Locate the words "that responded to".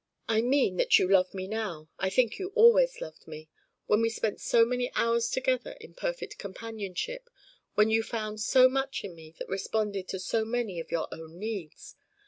9.37-10.17